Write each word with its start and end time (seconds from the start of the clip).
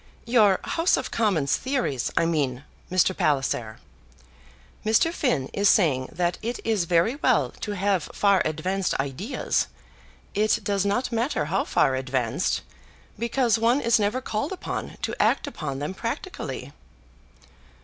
"Your 0.25 0.59
House 0.63 0.97
of 0.97 1.11
Commons 1.11 1.57
theories, 1.57 2.11
I 2.17 2.25
mean, 2.25 2.63
Mr. 2.91 3.15
Palliser. 3.15 3.77
Mr. 4.83 5.13
Finn 5.13 5.45
is 5.53 5.69
saying 5.69 6.09
that 6.11 6.39
it 6.41 6.59
is 6.63 6.85
very 6.85 7.17
well 7.17 7.51
to 7.59 7.73
have 7.73 8.05
far 8.11 8.41
advanced 8.43 8.99
ideas, 8.99 9.67
it 10.33 10.61
does 10.63 10.85
not 10.87 11.11
matter 11.11 11.45
how 11.45 11.65
far 11.65 11.93
advanced, 11.93 12.61
because 13.19 13.59
one 13.59 13.79
is 13.79 13.99
never 13.99 14.21
called 14.21 14.51
upon 14.51 14.97
to 15.03 15.13
act 15.21 15.45
upon 15.45 15.77
them 15.77 15.93
practically." 15.93 16.73